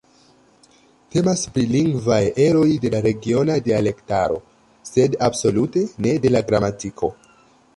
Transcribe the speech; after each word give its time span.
Temas 1.15 1.41
pri 1.57 1.65
lingvaj 1.73 2.21
eroj 2.45 2.63
de 2.85 2.91
regiona 3.07 3.59
dialektaro, 3.67 4.41
sed 4.93 5.19
absolute 5.29 5.85
ne 6.07 6.17
de 6.25 6.33
la 6.37 6.43
gramatiko. 6.49 7.13